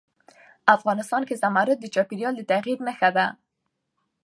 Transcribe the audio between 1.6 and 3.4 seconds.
د چاپېریال د تغیر نښه ده.